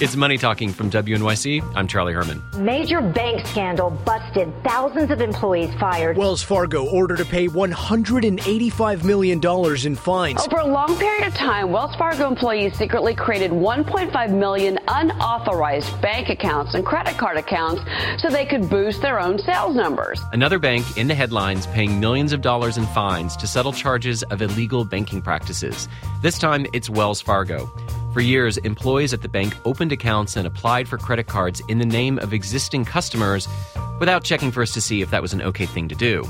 It's 0.00 0.14
Money 0.14 0.38
Talking 0.38 0.72
from 0.72 0.92
WNYC. 0.92 1.72
I'm 1.74 1.88
Charlie 1.88 2.12
Herman. 2.12 2.40
Major 2.56 3.00
bank 3.00 3.44
scandal 3.48 3.90
busted. 3.90 4.52
Thousands 4.62 5.10
of 5.10 5.20
employees 5.20 5.74
fired. 5.74 6.16
Wells 6.16 6.40
Fargo 6.40 6.86
ordered 6.86 7.18
to 7.18 7.24
pay 7.24 7.48
$185 7.48 9.02
million 9.02 9.40
in 9.84 9.96
fines. 9.96 10.46
Over 10.46 10.58
a 10.58 10.66
long 10.66 10.96
period 10.98 11.26
of 11.26 11.34
time, 11.34 11.72
Wells 11.72 11.96
Fargo 11.96 12.28
employees 12.28 12.76
secretly 12.76 13.12
created 13.12 13.50
1.5 13.50 14.30
million 14.38 14.78
unauthorized 14.86 16.00
bank 16.00 16.28
accounts 16.28 16.74
and 16.74 16.86
credit 16.86 17.18
card 17.18 17.36
accounts 17.36 17.82
so 18.22 18.30
they 18.30 18.46
could 18.46 18.70
boost 18.70 19.02
their 19.02 19.18
own 19.18 19.36
sales 19.40 19.74
numbers. 19.74 20.20
Another 20.32 20.60
bank 20.60 20.96
in 20.96 21.08
the 21.08 21.14
headlines 21.16 21.66
paying 21.66 21.98
millions 21.98 22.32
of 22.32 22.40
dollars 22.40 22.78
in 22.78 22.86
fines 22.86 23.36
to 23.36 23.48
settle 23.48 23.72
charges 23.72 24.22
of 24.22 24.42
illegal 24.42 24.84
banking 24.84 25.20
practices. 25.20 25.88
This 26.22 26.38
time, 26.38 26.68
it's 26.72 26.88
Wells 26.88 27.20
Fargo. 27.20 27.68
For 28.18 28.22
years, 28.22 28.56
employees 28.56 29.14
at 29.14 29.22
the 29.22 29.28
bank 29.28 29.54
opened 29.64 29.92
accounts 29.92 30.34
and 30.36 30.44
applied 30.44 30.88
for 30.88 30.98
credit 30.98 31.28
cards 31.28 31.62
in 31.68 31.78
the 31.78 31.86
name 31.86 32.18
of 32.18 32.32
existing 32.32 32.84
customers 32.84 33.46
without 34.00 34.24
checking 34.24 34.50
first 34.50 34.74
to 34.74 34.80
see 34.80 35.02
if 35.02 35.10
that 35.12 35.22
was 35.22 35.32
an 35.32 35.40
okay 35.42 35.66
thing 35.66 35.86
to 35.86 35.94
do. 35.94 36.24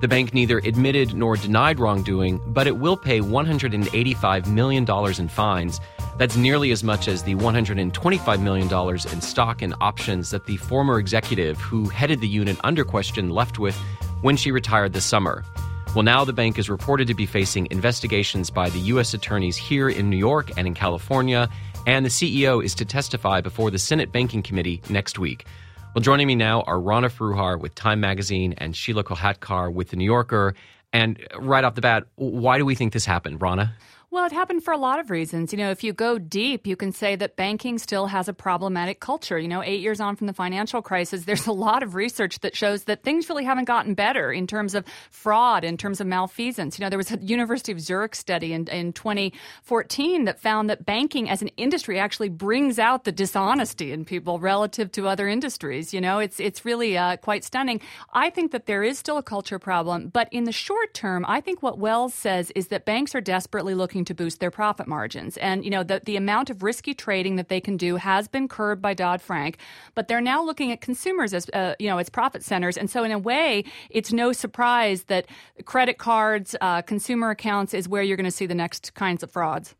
The 0.00 0.08
bank 0.08 0.32
neither 0.32 0.56
admitted 0.60 1.12
nor 1.12 1.36
denied 1.36 1.78
wrongdoing, 1.78 2.40
but 2.46 2.66
it 2.66 2.78
will 2.78 2.96
pay 2.96 3.20
$185 3.20 4.46
million 4.46 4.86
in 5.18 5.28
fines. 5.28 5.82
That's 6.16 6.34
nearly 6.34 6.70
as 6.70 6.82
much 6.82 7.08
as 7.08 7.22
the 7.24 7.34
$125 7.34 8.40
million 8.40 8.96
in 9.12 9.20
stock 9.20 9.60
and 9.60 9.74
options 9.82 10.30
that 10.30 10.46
the 10.46 10.56
former 10.56 10.98
executive 10.98 11.60
who 11.60 11.90
headed 11.90 12.22
the 12.22 12.26
unit 12.26 12.56
under 12.64 12.86
question 12.86 13.28
left 13.28 13.58
with 13.58 13.78
when 14.22 14.38
she 14.38 14.50
retired 14.50 14.94
this 14.94 15.04
summer. 15.04 15.44
Well, 15.94 16.02
now 16.02 16.24
the 16.24 16.32
bank 16.32 16.58
is 16.58 16.68
reported 16.68 17.06
to 17.06 17.14
be 17.14 17.24
facing 17.24 17.68
investigations 17.70 18.50
by 18.50 18.68
the 18.68 18.80
U.S. 18.80 19.14
attorneys 19.14 19.56
here 19.56 19.88
in 19.88 20.10
New 20.10 20.16
York 20.16 20.50
and 20.56 20.66
in 20.66 20.74
California, 20.74 21.48
and 21.86 22.04
the 22.04 22.10
CEO 22.10 22.64
is 22.64 22.74
to 22.74 22.84
testify 22.84 23.40
before 23.40 23.70
the 23.70 23.78
Senate 23.78 24.10
Banking 24.10 24.42
Committee 24.42 24.82
next 24.90 25.20
week. 25.20 25.46
Well, 25.94 26.02
joining 26.02 26.26
me 26.26 26.34
now 26.34 26.62
are 26.62 26.80
Rana 26.80 27.10
Foroohar 27.10 27.60
with 27.60 27.76
Time 27.76 28.00
Magazine 28.00 28.54
and 28.58 28.74
Sheelah 28.74 29.04
Kolhatkar 29.04 29.72
with 29.72 29.90
The 29.90 29.96
New 29.96 30.04
Yorker. 30.04 30.56
And 30.92 31.24
right 31.38 31.62
off 31.62 31.76
the 31.76 31.80
bat, 31.80 32.02
why 32.16 32.58
do 32.58 32.64
we 32.64 32.74
think 32.74 32.92
this 32.92 33.04
happened, 33.04 33.40
Rana? 33.40 33.72
Well, 34.14 34.26
it 34.26 34.30
happened 34.30 34.62
for 34.62 34.72
a 34.72 34.78
lot 34.78 35.00
of 35.00 35.10
reasons. 35.10 35.52
You 35.52 35.58
know, 35.58 35.72
if 35.72 35.82
you 35.82 35.92
go 35.92 36.18
deep, 36.20 36.68
you 36.68 36.76
can 36.76 36.92
say 36.92 37.16
that 37.16 37.34
banking 37.34 37.78
still 37.78 38.06
has 38.06 38.28
a 38.28 38.32
problematic 38.32 39.00
culture. 39.00 39.40
You 39.40 39.48
know, 39.48 39.60
eight 39.60 39.80
years 39.80 40.00
on 40.00 40.14
from 40.14 40.28
the 40.28 40.32
financial 40.32 40.82
crisis, 40.82 41.24
there's 41.26 41.48
a 41.48 41.52
lot 41.52 41.82
of 41.82 41.96
research 41.96 42.38
that 42.42 42.54
shows 42.54 42.84
that 42.84 43.02
things 43.02 43.28
really 43.28 43.42
haven't 43.42 43.64
gotten 43.64 43.94
better 43.94 44.32
in 44.32 44.46
terms 44.46 44.76
of 44.76 44.84
fraud, 45.10 45.64
in 45.64 45.76
terms 45.76 46.00
of 46.00 46.06
malfeasance. 46.06 46.78
You 46.78 46.84
know, 46.84 46.90
there 46.90 46.96
was 46.96 47.10
a 47.10 47.18
University 47.18 47.72
of 47.72 47.80
Zurich 47.80 48.14
study 48.14 48.52
in, 48.52 48.68
in 48.68 48.92
2014 48.92 50.26
that 50.26 50.38
found 50.38 50.70
that 50.70 50.86
banking 50.86 51.28
as 51.28 51.42
an 51.42 51.48
industry 51.56 51.98
actually 51.98 52.28
brings 52.28 52.78
out 52.78 53.02
the 53.02 53.10
dishonesty 53.10 53.90
in 53.90 54.04
people 54.04 54.38
relative 54.38 54.92
to 54.92 55.08
other 55.08 55.26
industries. 55.26 55.92
You 55.92 56.00
know, 56.00 56.20
it's, 56.20 56.38
it's 56.38 56.64
really 56.64 56.96
uh, 56.96 57.16
quite 57.16 57.42
stunning. 57.42 57.80
I 58.12 58.30
think 58.30 58.52
that 58.52 58.66
there 58.66 58.84
is 58.84 58.96
still 58.96 59.18
a 59.18 59.24
culture 59.24 59.58
problem, 59.58 60.06
but 60.06 60.28
in 60.30 60.44
the 60.44 60.52
short 60.52 60.94
term, 60.94 61.24
I 61.26 61.40
think 61.40 61.64
what 61.64 61.80
Wells 61.80 62.14
says 62.14 62.52
is 62.54 62.68
that 62.68 62.84
banks 62.84 63.16
are 63.16 63.20
desperately 63.20 63.74
looking 63.74 64.03
to 64.04 64.14
boost 64.14 64.40
their 64.40 64.50
profit 64.50 64.86
margins. 64.86 65.36
And, 65.38 65.64
you 65.64 65.70
know, 65.70 65.82
the, 65.82 66.00
the 66.04 66.16
amount 66.16 66.50
of 66.50 66.62
risky 66.62 66.94
trading 66.94 67.36
that 67.36 67.48
they 67.48 67.60
can 67.60 67.76
do 67.76 67.96
has 67.96 68.28
been 68.28 68.48
curbed 68.48 68.82
by 68.82 68.94
Dodd 68.94 69.20
Frank, 69.22 69.58
but 69.94 70.08
they're 70.08 70.20
now 70.20 70.42
looking 70.42 70.72
at 70.72 70.80
consumers 70.80 71.34
as, 71.34 71.48
uh, 71.50 71.74
you 71.78 71.88
know, 71.88 71.98
as 71.98 72.08
profit 72.08 72.42
centers. 72.42 72.76
And 72.76 72.90
so, 72.90 73.04
in 73.04 73.12
a 73.12 73.18
way, 73.18 73.64
it's 73.90 74.12
no 74.12 74.32
surprise 74.32 75.04
that 75.04 75.26
credit 75.64 75.98
cards, 75.98 76.56
uh, 76.60 76.82
consumer 76.82 77.30
accounts 77.30 77.74
is 77.74 77.88
where 77.88 78.02
you're 78.02 78.16
going 78.16 78.24
to 78.24 78.30
see 78.30 78.46
the 78.46 78.54
next 78.54 78.94
kinds 78.94 79.22
of 79.22 79.30
frauds. 79.30 79.74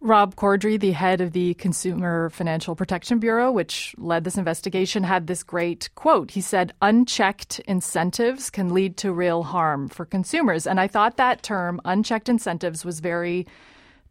Rob 0.00 0.36
Cordray, 0.36 0.78
the 0.78 0.92
head 0.92 1.20
of 1.20 1.32
the 1.32 1.54
Consumer 1.54 2.30
Financial 2.30 2.76
Protection 2.76 3.18
Bureau, 3.18 3.50
which 3.50 3.94
led 3.98 4.24
this 4.24 4.38
investigation, 4.38 5.02
had 5.02 5.26
this 5.26 5.42
great 5.42 5.88
quote. 5.96 6.30
He 6.30 6.40
said, 6.40 6.72
Unchecked 6.82 7.58
incentives 7.60 8.48
can 8.48 8.72
lead 8.72 8.96
to 8.98 9.12
real 9.12 9.42
harm 9.42 9.88
for 9.88 10.04
consumers. 10.04 10.66
And 10.66 10.78
I 10.78 10.86
thought 10.86 11.16
that 11.16 11.42
term, 11.42 11.80
unchecked 11.84 12.28
incentives, 12.28 12.84
was 12.84 13.00
very 13.00 13.46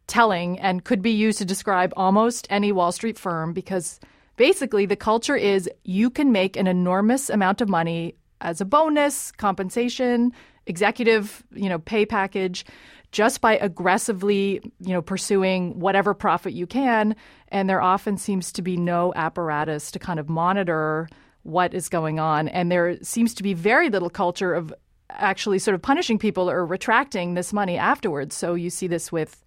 telling 0.06 0.58
and 0.58 0.84
could 0.84 1.02
be 1.02 1.10
used 1.10 1.38
to 1.38 1.44
describe 1.44 1.92
almost 1.96 2.46
any 2.50 2.72
Wall 2.72 2.92
Street 2.92 3.18
firm 3.18 3.52
because 3.52 4.00
basically 4.36 4.86
the 4.86 4.96
culture 4.96 5.36
is 5.36 5.70
you 5.84 6.10
can 6.10 6.32
make 6.32 6.56
an 6.56 6.66
enormous 6.66 7.30
amount 7.30 7.60
of 7.60 7.68
money 7.68 8.14
as 8.40 8.60
a 8.60 8.64
bonus, 8.64 9.32
compensation, 9.32 10.32
executive, 10.66 11.42
you 11.52 11.68
know, 11.68 11.78
pay 11.78 12.06
package 12.06 12.64
just 13.10 13.40
by 13.40 13.56
aggressively, 13.58 14.60
you 14.80 14.92
know, 14.92 15.02
pursuing 15.02 15.78
whatever 15.78 16.14
profit 16.14 16.52
you 16.52 16.66
can. 16.66 17.16
And 17.48 17.68
there 17.68 17.80
often 17.80 18.18
seems 18.18 18.52
to 18.52 18.62
be 18.62 18.76
no 18.76 19.12
apparatus 19.16 19.90
to 19.92 19.98
kind 19.98 20.20
of 20.20 20.28
monitor 20.28 21.08
what 21.42 21.72
is 21.72 21.88
going 21.88 22.20
on. 22.20 22.48
And 22.48 22.70
there 22.70 23.02
seems 23.02 23.34
to 23.34 23.42
be 23.42 23.54
very 23.54 23.88
little 23.88 24.10
culture 24.10 24.52
of 24.52 24.74
actually 25.10 25.58
sort 25.58 25.74
of 25.74 25.80
punishing 25.80 26.18
people 26.18 26.50
or 26.50 26.66
retracting 26.66 27.34
this 27.34 27.52
money 27.52 27.78
afterwards. 27.78 28.36
So 28.36 28.54
you 28.54 28.68
see 28.68 28.86
this 28.86 29.10
with 29.10 29.42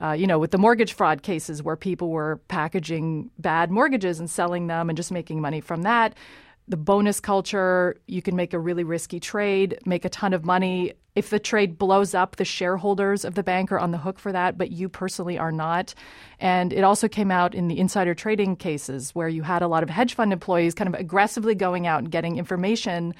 uh, 0.00 0.12
you 0.12 0.26
know, 0.26 0.38
with 0.38 0.52
the 0.52 0.58
mortgage 0.58 0.92
fraud 0.92 1.22
cases 1.22 1.62
where 1.62 1.76
people 1.76 2.10
were 2.10 2.40
packaging 2.48 3.30
bad 3.38 3.70
mortgages 3.70 4.20
and 4.20 4.30
selling 4.30 4.68
them 4.68 4.88
and 4.88 4.96
just 4.96 5.10
making 5.10 5.40
money 5.40 5.60
from 5.60 5.82
that. 5.82 6.14
The 6.68 6.76
bonus 6.76 7.18
culture, 7.18 7.96
you 8.06 8.20
can 8.20 8.36
make 8.36 8.52
a 8.52 8.58
really 8.58 8.84
risky 8.84 9.20
trade, 9.20 9.78
make 9.86 10.04
a 10.04 10.10
ton 10.10 10.34
of 10.34 10.44
money. 10.44 10.92
If 11.14 11.30
the 11.30 11.38
trade 11.38 11.78
blows 11.78 12.14
up, 12.14 12.36
the 12.36 12.44
shareholders 12.44 13.24
of 13.24 13.34
the 13.34 13.42
bank 13.42 13.72
are 13.72 13.78
on 13.78 13.90
the 13.90 13.96
hook 13.96 14.18
for 14.18 14.32
that, 14.32 14.58
but 14.58 14.70
you 14.70 14.90
personally 14.90 15.38
are 15.38 15.50
not. 15.50 15.94
And 16.38 16.74
it 16.74 16.84
also 16.84 17.08
came 17.08 17.30
out 17.30 17.54
in 17.54 17.68
the 17.68 17.78
insider 17.78 18.14
trading 18.14 18.54
cases 18.54 19.14
where 19.14 19.28
you 19.28 19.42
had 19.42 19.62
a 19.62 19.68
lot 19.68 19.82
of 19.82 19.88
hedge 19.88 20.14
fund 20.14 20.30
employees 20.30 20.74
kind 20.74 20.94
of 20.94 21.00
aggressively 21.00 21.54
going 21.54 21.86
out 21.86 22.00
and 22.00 22.10
getting 22.10 22.36
information 22.36 23.14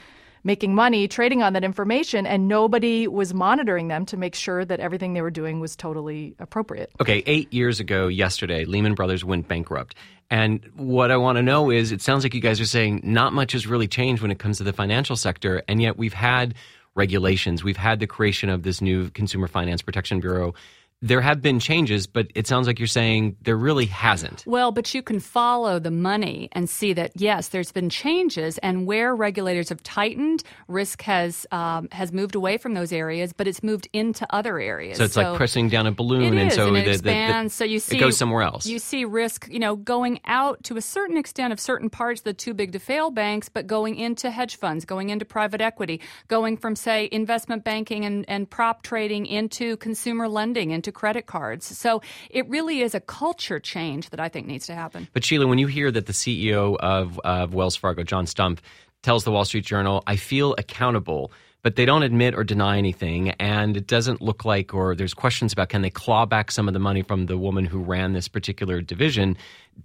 making 0.44 0.74
money 0.74 1.08
trading 1.08 1.42
on 1.42 1.52
that 1.52 1.64
information, 1.64 2.26
and 2.26 2.48
nobody 2.48 3.08
was 3.08 3.34
monitoring 3.34 3.88
them 3.88 4.06
to 4.06 4.16
make 4.16 4.34
sure 4.34 4.64
that 4.64 4.80
everything 4.80 5.12
they 5.14 5.22
were 5.22 5.30
doing 5.30 5.60
was 5.60 5.76
totally 5.76 6.34
appropriate. 6.38 6.90
Okay, 7.00 7.22
eight 7.26 7.52
years 7.52 7.80
ago, 7.80 8.08
yesterday, 8.08 8.64
Lehman 8.64 8.94
Brothers 8.94 9.24
went 9.24 9.48
bankrupt. 9.48 9.94
And 10.30 10.60
what 10.76 11.10
I 11.10 11.16
want 11.16 11.36
to 11.36 11.42
know 11.42 11.70
is 11.70 11.90
it 11.90 12.02
sounds 12.02 12.22
like 12.22 12.34
you 12.34 12.40
guys 12.40 12.60
are 12.60 12.66
saying 12.66 13.00
not 13.02 13.32
much 13.32 13.52
has 13.52 13.66
really 13.66 13.88
changed 13.88 14.20
when 14.20 14.30
it 14.30 14.38
comes 14.38 14.58
to 14.58 14.64
the 14.64 14.72
financial 14.72 15.16
sector, 15.16 15.62
and 15.68 15.80
yet 15.80 15.96
we've 15.96 16.12
had 16.12 16.54
regulations, 16.94 17.62
we've 17.62 17.76
had 17.76 18.00
the 18.00 18.06
creation 18.06 18.50
of 18.50 18.62
this 18.62 18.80
new 18.80 19.08
Consumer 19.10 19.46
Finance 19.46 19.82
Protection 19.82 20.20
Bureau 20.20 20.54
there 21.00 21.20
have 21.20 21.40
been 21.40 21.60
changes, 21.60 22.06
but 22.08 22.26
it 22.34 22.48
sounds 22.48 22.66
like 22.66 22.80
you're 22.80 22.88
saying 22.88 23.36
there 23.42 23.56
really 23.56 23.86
hasn't. 23.86 24.42
Well, 24.46 24.72
but 24.72 24.92
you 24.94 25.02
can 25.02 25.20
follow 25.20 25.78
the 25.78 25.92
money 25.92 26.48
and 26.52 26.68
see 26.68 26.92
that 26.94 27.12
yes, 27.14 27.48
there's 27.48 27.70
been 27.70 27.88
changes, 27.88 28.58
and 28.58 28.84
where 28.84 29.14
regulators 29.14 29.68
have 29.68 29.82
tightened, 29.82 30.42
risk 30.66 31.02
has 31.02 31.46
um, 31.52 31.88
has 31.92 32.12
moved 32.12 32.34
away 32.34 32.58
from 32.58 32.74
those 32.74 32.92
areas, 32.92 33.32
but 33.32 33.46
it's 33.46 33.62
moved 33.62 33.88
into 33.92 34.26
other 34.30 34.58
areas. 34.58 34.98
So 34.98 35.04
it's 35.04 35.14
so 35.14 35.22
like 35.22 35.36
pressing 35.36 35.68
down 35.68 35.86
a 35.86 35.92
balloon, 35.92 36.36
and 36.36 36.52
so 36.52 36.68
and 36.68 36.76
it 36.78 36.84
the, 36.84 36.90
expands. 36.90 37.54
The, 37.54 37.58
so 37.58 37.64
you 37.64 37.78
see 37.78 37.96
it 37.96 38.00
goes 38.00 38.16
somewhere 38.16 38.42
else. 38.42 38.66
You 38.66 38.80
see 38.80 39.04
risk, 39.04 39.46
you 39.48 39.60
know, 39.60 39.76
going 39.76 40.20
out 40.24 40.64
to 40.64 40.76
a 40.76 40.82
certain 40.82 41.16
extent 41.16 41.52
of 41.52 41.60
certain 41.60 41.90
parts 41.90 42.20
of 42.20 42.24
the 42.24 42.34
too 42.34 42.54
big 42.54 42.72
to 42.72 42.80
fail 42.80 43.12
banks, 43.12 43.48
but 43.48 43.68
going 43.68 43.94
into 43.94 44.32
hedge 44.32 44.56
funds, 44.56 44.84
going 44.84 45.10
into 45.10 45.24
private 45.24 45.60
equity, 45.60 46.00
going 46.26 46.56
from 46.56 46.74
say 46.74 47.08
investment 47.12 47.62
banking 47.62 48.04
and, 48.04 48.24
and 48.28 48.50
prop 48.50 48.82
trading 48.82 49.26
into 49.26 49.76
consumer 49.76 50.28
lending, 50.28 50.72
into 50.72 50.87
credit 50.92 51.26
cards. 51.26 51.66
So 51.66 52.02
it 52.30 52.48
really 52.48 52.80
is 52.80 52.94
a 52.94 53.00
culture 53.00 53.58
change 53.58 54.10
that 54.10 54.20
I 54.20 54.28
think 54.28 54.46
needs 54.46 54.66
to 54.66 54.74
happen. 54.74 55.08
But 55.12 55.22
Sheelah, 55.22 55.48
when 55.48 55.58
you 55.58 55.66
hear 55.66 55.90
that 55.90 56.06
the 56.06 56.12
CEO 56.12 56.76
of, 56.80 57.18
of 57.20 57.54
Wells 57.54 57.76
Fargo, 57.76 58.02
John 58.02 58.26
Stumpf, 58.26 58.58
tells 59.02 59.24
the 59.24 59.30
Wall 59.30 59.44
Street 59.44 59.64
Journal, 59.64 60.02
I 60.06 60.16
feel 60.16 60.54
accountable 60.58 61.30
but 61.62 61.76
they 61.76 61.84
don't 61.84 62.02
admit 62.02 62.34
or 62.34 62.44
deny 62.44 62.78
anything. 62.78 63.30
And 63.32 63.76
it 63.76 63.86
doesn't 63.86 64.20
look 64.20 64.44
like, 64.44 64.72
or 64.72 64.94
there's 64.94 65.14
questions 65.14 65.52
about 65.52 65.68
can 65.68 65.82
they 65.82 65.90
claw 65.90 66.24
back 66.24 66.50
some 66.50 66.68
of 66.68 66.74
the 66.74 66.80
money 66.80 67.02
from 67.02 67.26
the 67.26 67.36
woman 67.36 67.64
who 67.64 67.80
ran 67.80 68.12
this 68.12 68.28
particular 68.28 68.80
division. 68.80 69.36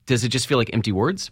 Does 0.05 0.23
it 0.23 0.29
just 0.29 0.47
feel 0.47 0.57
like 0.57 0.69
empty 0.73 0.91
words? 0.91 1.31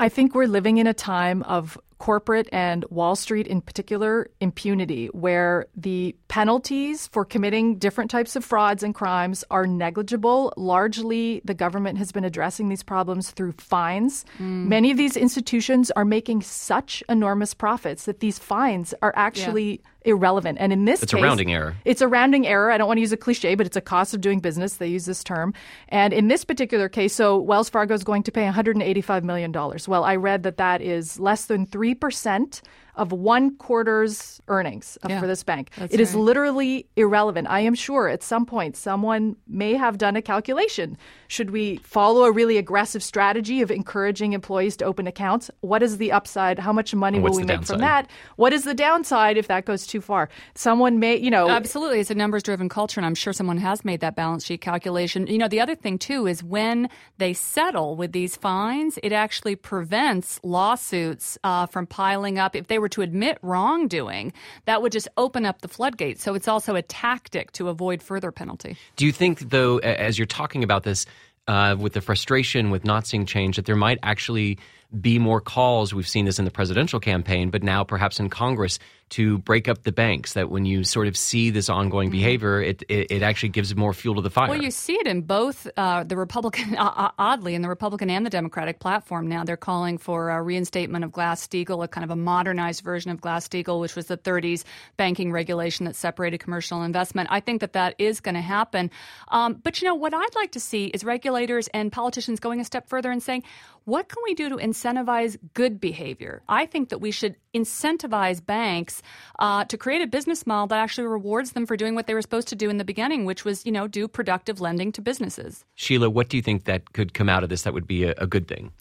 I 0.00 0.08
think 0.08 0.34
we're 0.34 0.46
living 0.46 0.78
in 0.78 0.86
a 0.86 0.94
time 0.94 1.42
of 1.44 1.78
corporate 2.02 2.48
and 2.50 2.84
Wall 2.90 3.14
Street 3.14 3.46
in 3.46 3.60
particular 3.60 4.28
impunity, 4.40 5.06
where 5.12 5.66
the 5.76 6.16
penalties 6.26 7.06
for 7.06 7.24
committing 7.24 7.78
different 7.78 8.10
types 8.10 8.34
of 8.34 8.44
frauds 8.44 8.82
and 8.82 8.92
crimes 8.92 9.44
are 9.52 9.68
negligible. 9.68 10.52
Largely, 10.56 11.42
the 11.44 11.54
government 11.54 11.98
has 11.98 12.10
been 12.10 12.24
addressing 12.24 12.68
these 12.68 12.82
problems 12.82 13.30
through 13.30 13.52
fines. 13.52 14.24
Mm. 14.40 14.66
Many 14.66 14.90
of 14.90 14.96
these 14.96 15.16
institutions 15.16 15.92
are 15.92 16.04
making 16.04 16.42
such 16.42 17.04
enormous 17.08 17.54
profits 17.54 18.04
that 18.06 18.18
these 18.18 18.36
fines 18.36 18.94
are 19.00 19.12
actually. 19.14 19.70
Yeah 19.70 19.88
irrelevant. 20.04 20.58
And 20.60 20.72
in 20.72 20.84
this 20.84 21.02
it's 21.02 21.12
case, 21.12 21.20
a 21.20 21.24
rounding 21.24 21.52
error. 21.52 21.76
It's 21.84 22.00
a 22.00 22.08
rounding 22.08 22.46
error. 22.46 22.70
I 22.70 22.78
don't 22.78 22.86
want 22.86 22.98
to 22.98 23.02
use 23.02 23.12
a 23.12 23.16
cliche, 23.16 23.54
but 23.54 23.66
it's 23.66 23.76
a 23.76 23.80
cost 23.80 24.14
of 24.14 24.20
doing 24.20 24.40
business. 24.40 24.76
They 24.76 24.88
use 24.88 25.06
this 25.06 25.24
term. 25.24 25.54
And 25.88 26.12
in 26.12 26.28
this 26.28 26.44
particular 26.44 26.88
case, 26.88 27.14
so 27.14 27.38
Wells 27.38 27.68
Fargo 27.68 27.94
is 27.94 28.04
going 28.04 28.22
to 28.24 28.32
pay 28.32 28.46
$185 28.46 29.22
million. 29.22 29.52
Well, 29.52 30.04
I 30.04 30.16
read 30.16 30.42
that 30.44 30.56
that 30.58 30.80
is 30.82 31.18
less 31.18 31.46
than 31.46 31.66
3% 31.66 32.60
of 32.94 33.12
one 33.12 33.56
quarter's 33.56 34.40
earnings 34.48 34.98
Yeah, 35.08 35.20
for 35.20 35.26
this 35.26 35.42
bank. 35.42 35.70
that's 35.76 35.92
It 35.94 36.00
is 36.00 36.14
right. 36.14 36.20
literally 36.22 36.86
irrelevant. 36.96 37.48
I 37.48 37.60
am 37.60 37.74
sure 37.74 38.08
at 38.08 38.22
some 38.22 38.44
point 38.46 38.76
someone 38.76 39.36
may 39.46 39.74
have 39.74 39.98
done 39.98 40.16
a 40.16 40.22
calculation. 40.22 40.96
Should 41.28 41.50
we 41.50 41.78
follow 41.78 42.24
a 42.24 42.32
really 42.32 42.58
aggressive 42.58 43.02
strategy 43.02 43.62
of 43.62 43.70
encouraging 43.70 44.34
employees 44.34 44.76
to 44.78 44.84
open 44.84 45.06
accounts? 45.06 45.50
What 45.60 45.82
is 45.82 45.96
the 45.98 46.12
upside? 46.12 46.58
How 46.58 46.72
much 46.72 46.94
money 46.94 47.18
will 47.18 47.34
we 47.34 47.42
the 47.42 47.56
make 47.56 47.64
from 47.64 47.80
that? 47.80 48.10
What 48.36 48.52
is 48.52 48.64
the 48.64 48.74
downside 48.74 49.36
if 49.38 49.48
that 49.48 49.64
goes 49.64 49.86
too 49.86 50.00
far? 50.00 50.28
Someone 50.54 50.98
may, 50.98 51.16
you 51.16 51.30
know, 51.30 51.48
Absolutely. 51.48 52.00
It's 52.00 52.10
a 52.10 52.14
numbers 52.14 52.42
driven 52.42 52.68
culture, 52.68 53.00
and 53.00 53.06
I'm 53.06 53.14
sure 53.14 53.32
someone 53.32 53.56
has 53.58 53.84
made 53.84 54.00
that 54.00 54.16
balance 54.16 54.44
sheet 54.44 54.60
calculation. 54.60 55.26
You 55.26 55.38
know, 55.38 55.48
the 55.48 55.60
other 55.60 55.74
thing, 55.74 55.98
too, 55.98 56.26
is 56.26 56.42
when 56.42 56.88
they 57.18 57.32
settle 57.32 57.96
with 57.96 58.12
these 58.12 58.36
fines, 58.36 58.98
it 59.02 59.12
actually 59.12 59.56
prevents 59.56 60.38
lawsuits 60.42 61.38
uh, 61.44 61.66
from 61.66 61.86
piling 61.86 62.38
up. 62.38 62.54
If 62.56 62.66
they 62.66 62.78
were 62.82 62.90
to 62.90 63.00
admit 63.00 63.38
wrongdoing, 63.40 64.34
that 64.66 64.82
would 64.82 64.92
just 64.92 65.08
open 65.16 65.46
up 65.46 65.62
the 65.62 65.68
floodgates. 65.68 66.22
So 66.22 66.34
it's 66.34 66.48
also 66.48 66.74
a 66.74 66.82
tactic 66.82 67.52
to 67.52 67.70
avoid 67.70 68.02
further 68.02 68.30
penalty. 68.30 68.76
Do 68.96 69.06
you 69.06 69.12
think, 69.12 69.48
though, 69.48 69.78
as 69.78 70.18
you're 70.18 70.26
talking 70.26 70.62
about 70.62 70.82
this, 70.82 71.06
uh, 71.48 71.76
with 71.78 71.94
the 71.94 72.00
frustration 72.00 72.70
with 72.70 72.84
not 72.84 73.06
seeing 73.06 73.26
change, 73.26 73.56
that 73.56 73.64
there 73.64 73.76
might 73.76 73.98
actually 74.02 74.58
be 75.00 75.18
more 75.18 75.40
calls? 75.40 75.94
We've 75.94 76.08
seen 76.08 76.24
this 76.24 76.38
in 76.38 76.44
the 76.44 76.50
presidential 76.50 77.00
campaign, 77.00 77.50
but 77.50 77.62
now 77.62 77.84
perhaps 77.84 78.20
in 78.20 78.28
Congress 78.28 78.78
to 79.12 79.36
break 79.38 79.68
up 79.68 79.82
the 79.82 79.92
banks. 79.92 80.32
That 80.32 80.50
when 80.50 80.64
you 80.64 80.84
sort 80.84 81.06
of 81.06 81.18
see 81.18 81.50
this 81.50 81.68
ongoing 81.68 82.08
behavior, 82.08 82.62
it, 82.62 82.82
it 82.88 83.10
it 83.10 83.22
actually 83.22 83.50
gives 83.50 83.76
more 83.76 83.92
fuel 83.92 84.14
to 84.14 84.22
the 84.22 84.30
fire. 84.30 84.48
Well, 84.48 84.62
you 84.62 84.70
see 84.70 84.94
it 84.94 85.06
in 85.06 85.20
both 85.20 85.68
uh, 85.76 86.04
the 86.04 86.16
Republican, 86.16 86.76
uh, 86.78 87.10
oddly, 87.18 87.54
in 87.54 87.60
the 87.60 87.68
Republican 87.68 88.08
and 88.08 88.24
the 88.24 88.30
Democratic 88.30 88.80
platform. 88.80 89.28
Now 89.28 89.44
they're 89.44 89.56
calling 89.58 89.98
for 89.98 90.30
a 90.30 90.42
reinstatement 90.42 91.04
of 91.04 91.12
Glass 91.12 91.46
Steagall, 91.46 91.84
a 91.84 91.88
kind 91.88 92.04
of 92.04 92.10
a 92.10 92.16
modernized 92.16 92.82
version 92.82 93.10
of 93.10 93.20
Glass 93.20 93.46
Steagall, 93.46 93.80
which 93.80 93.94
was 93.94 94.06
the 94.06 94.16
30s 94.16 94.64
banking 94.96 95.30
regulation 95.30 95.84
that 95.84 95.94
separated 95.94 96.38
commercial 96.38 96.82
investment. 96.82 97.28
I 97.30 97.40
think 97.40 97.60
that 97.60 97.74
that 97.74 97.94
is 97.98 98.20
going 98.20 98.34
to 98.34 98.40
happen. 98.40 98.90
Um, 99.28 99.60
but 99.62 99.82
you 99.82 99.88
know 99.88 99.94
what 99.94 100.14
I'd 100.14 100.34
like 100.34 100.52
to 100.52 100.60
see 100.60 100.86
is 100.86 101.04
regulators 101.04 101.68
and 101.68 101.92
politicians 101.92 102.40
going 102.40 102.60
a 102.60 102.64
step 102.64 102.88
further 102.88 103.10
and 103.10 103.22
saying, 103.22 103.42
what 103.84 104.08
can 104.08 104.22
we 104.24 104.34
do 104.34 104.48
to 104.48 104.56
incentivize 104.56 105.36
good 105.54 105.80
behavior? 105.80 106.42
I 106.48 106.66
think 106.66 106.88
that 106.90 106.98
we 106.98 107.10
should 107.10 107.36
incentivize 107.54 108.44
banks 108.44 109.02
uh, 109.38 109.64
to 109.64 109.76
create 109.76 110.02
a 110.02 110.06
business 110.06 110.46
model 110.46 110.68
that 110.68 110.78
actually 110.78 111.06
rewards 111.06 111.52
them 111.52 111.66
for 111.66 111.76
doing 111.76 111.94
what 111.94 112.06
they 112.06 112.14
were 112.14 112.22
supposed 112.22 112.48
to 112.48 112.56
do 112.56 112.70
in 112.70 112.78
the 112.78 112.84
beginning, 112.84 113.24
which 113.24 113.44
was, 113.44 113.66
you 113.66 113.72
know, 113.72 113.86
do 113.86 114.08
productive 114.08 114.60
lending 114.60 114.92
to 114.92 115.00
businesses. 115.00 115.64
Sheelah, 115.76 116.12
what 116.12 116.28
do 116.28 116.36
you 116.36 116.42
think 116.42 116.64
that 116.64 116.92
could 116.92 117.14
come 117.14 117.28
out 117.28 117.42
of 117.42 117.48
this 117.48 117.62
that 117.62 117.74
would 117.74 117.86
be 117.86 118.04
a, 118.04 118.14
a 118.18 118.26
good 118.26 118.48
thing? 118.48 118.72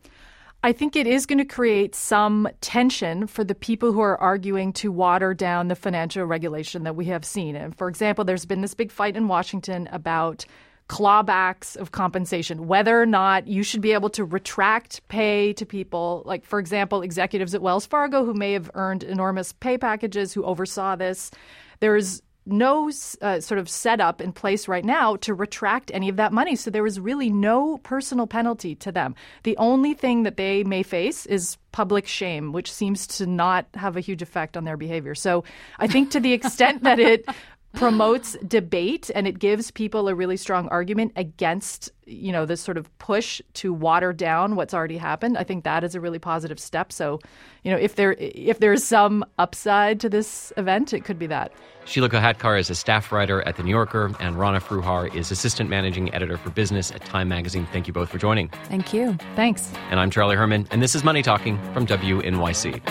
I 0.63 0.73
think 0.73 0.95
it 0.95 1.07
is 1.07 1.25
going 1.25 1.39
to 1.39 1.45
create 1.45 1.95
some 1.95 2.47
tension 2.61 3.25
for 3.25 3.43
the 3.43 3.55
people 3.55 3.93
who 3.93 3.99
are 4.01 4.15
arguing 4.19 4.73
to 4.73 4.91
water 4.91 5.33
down 5.33 5.69
the 5.69 5.75
financial 5.75 6.23
regulation 6.25 6.83
that 6.83 6.95
we 6.95 7.05
have 7.05 7.25
seen. 7.25 7.55
And 7.55 7.75
for 7.75 7.89
example, 7.89 8.23
there's 8.23 8.45
been 8.45 8.61
this 8.61 8.75
big 8.75 8.91
fight 8.91 9.17
in 9.17 9.27
Washington 9.27 9.89
about 9.91 10.45
clawbacks 10.91 11.77
of 11.77 11.93
compensation, 11.93 12.67
whether 12.67 13.01
or 13.01 13.05
not 13.05 13.47
you 13.47 13.63
should 13.63 13.79
be 13.79 13.93
able 13.93 14.09
to 14.09 14.25
retract 14.25 15.07
pay 15.07 15.53
to 15.53 15.65
people, 15.65 16.21
like, 16.25 16.43
for 16.43 16.59
example, 16.59 17.01
executives 17.01 17.55
at 17.55 17.61
Wells 17.61 17.85
Fargo 17.85 18.25
who 18.25 18.33
may 18.33 18.51
have 18.51 18.69
earned 18.73 19.01
enormous 19.01 19.53
pay 19.53 19.77
packages 19.77 20.33
who 20.33 20.43
oversaw 20.43 20.97
this. 20.97 21.31
There's 21.79 22.21
no 22.45 22.91
uh, 23.21 23.39
sort 23.39 23.57
of 23.57 23.69
setup 23.69 24.19
in 24.19 24.33
place 24.33 24.67
right 24.67 24.83
now 24.83 25.15
to 25.17 25.33
retract 25.33 25.91
any 25.93 26.09
of 26.09 26.17
that 26.17 26.33
money. 26.33 26.57
So 26.57 26.69
there 26.69 26.85
is 26.85 26.99
really 26.99 27.29
no 27.29 27.77
personal 27.77 28.27
penalty 28.27 28.75
to 28.75 28.91
them. 28.91 29.15
The 29.43 29.55
only 29.55 29.93
thing 29.93 30.23
that 30.23 30.35
they 30.35 30.65
may 30.65 30.83
face 30.83 31.25
is 31.25 31.55
public 31.71 32.05
shame, 32.05 32.51
which 32.51 32.69
seems 32.69 33.07
to 33.07 33.25
not 33.25 33.65
have 33.75 33.95
a 33.95 34.01
huge 34.01 34.21
effect 34.21 34.57
on 34.57 34.65
their 34.65 34.75
behavior. 34.75 35.15
So 35.15 35.45
I 35.79 35.87
think 35.87 36.11
to 36.11 36.19
the 36.19 36.33
extent 36.33 36.83
that 36.83 36.99
it 36.99 37.25
promotes 37.73 38.37
debate 38.47 39.09
and 39.15 39.27
it 39.27 39.39
gives 39.39 39.71
people 39.71 40.07
a 40.07 40.15
really 40.15 40.37
strong 40.37 40.67
argument 40.69 41.11
against 41.15 41.91
you 42.05 42.31
know 42.31 42.45
this 42.45 42.59
sort 42.59 42.77
of 42.77 42.95
push 42.97 43.41
to 43.53 43.71
water 43.71 44.11
down 44.11 44.55
what's 44.55 44.73
already 44.73 44.97
happened 44.97 45.37
i 45.37 45.43
think 45.43 45.63
that 45.63 45.83
is 45.83 45.95
a 45.95 46.01
really 46.01 46.19
positive 46.19 46.59
step 46.59 46.91
so 46.91 47.19
you 47.63 47.71
know 47.71 47.77
if 47.77 47.95
there 47.95 48.13
if 48.19 48.59
there's 48.59 48.83
some 48.83 49.23
upside 49.39 49.99
to 49.99 50.09
this 50.09 50.51
event 50.57 50.93
it 50.93 51.05
could 51.05 51.17
be 51.17 51.27
that 51.27 51.51
Sheelah 51.85 52.09
Kolhatkar 52.09 52.59
is 52.59 52.69
a 52.69 52.75
staff 52.75 53.11
writer 53.11 53.41
at 53.47 53.57
The 53.57 53.63
New 53.63 53.71
Yorker, 53.71 54.13
and 54.19 54.37
Rana 54.37 54.59
Foroohar 54.59 55.13
is 55.15 55.31
assistant 55.31 55.67
managing 55.67 56.13
editor 56.13 56.37
for 56.37 56.51
business 56.51 56.91
at 56.91 57.03
Time 57.03 57.27
Magazine. 57.27 57.67
Thank 57.73 57.87
you 57.87 57.93
both 57.93 58.09
for 58.09 58.19
joining. 58.19 58.49
Thank 58.65 58.93
you. 58.93 59.17
thanks 59.35 59.73
And 59.89 59.99
I'm 59.99 60.11
Charlie 60.11 60.35
Herman, 60.35 60.67
and 60.69 60.83
this 60.83 60.93
is 60.93 61.03
Money 61.03 61.23
Talking 61.23 61.57
from 61.73 61.87
WNYC. 61.87 62.90